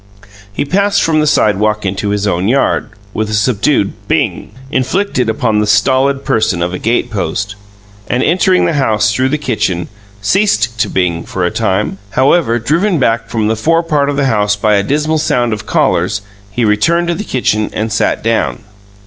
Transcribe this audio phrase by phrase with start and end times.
[0.51, 5.59] He passed from the sidewalk into his own yard, with a subdued "Bing!" inflicted upon
[5.59, 7.55] the stolid person of a gatepost,
[8.07, 11.99] and, entering the house through the kitchen, ceased to bing for a time.
[12.09, 15.67] However, driven back from the fore part of the house by a dismal sound of
[15.67, 18.63] callers, he returned to the kitchen and sat down.